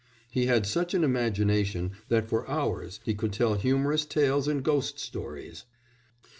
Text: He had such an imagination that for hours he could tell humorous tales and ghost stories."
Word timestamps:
He 0.31 0.47
had 0.47 0.65
such 0.65 0.95
an 0.95 1.03
imagination 1.03 1.91
that 2.09 2.27
for 2.27 2.49
hours 2.49 2.99
he 3.03 3.13
could 3.13 3.31
tell 3.31 3.53
humorous 3.53 4.03
tales 4.03 4.47
and 4.47 4.63
ghost 4.63 4.97
stories." 4.99 5.65